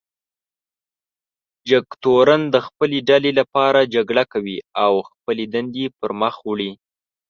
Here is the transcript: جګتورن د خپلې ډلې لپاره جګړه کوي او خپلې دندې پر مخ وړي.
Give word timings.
جګتورن 1.69 2.41
د 2.53 2.55
خپلې 2.67 2.97
ډلې 3.09 3.31
لپاره 3.39 3.89
جګړه 3.95 4.23
کوي 4.33 4.57
او 4.83 4.93
خپلې 5.09 5.45
دندې 5.53 5.85
پر 5.99 6.09
مخ 6.21 6.35
وړي. 6.47 6.71